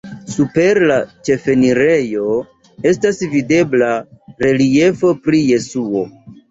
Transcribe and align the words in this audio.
Super 0.35 0.79
la 0.91 0.95
ĉefenirejo 1.29 2.25
estas 2.93 3.23
videbla 3.37 3.95
reliefo 4.49 5.17
pri 5.27 5.49
Jesuo. 5.55 6.09